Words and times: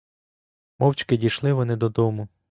Мовчки 0.79 1.17
дійшли 1.17 1.53
вони 1.53 1.75
додому. 1.75 2.27